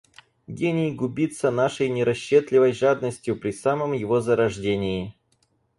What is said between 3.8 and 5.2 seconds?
его зарождении.